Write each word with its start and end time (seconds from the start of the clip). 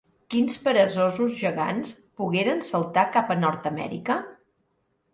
Quins 0.35 0.53
peresosos 0.63 1.35
gegants 1.43 1.93
pogueren 2.23 2.65
saltar 2.73 3.07
cap 3.19 3.33
a 3.35 3.39
Nord-amèrica? 3.47 4.21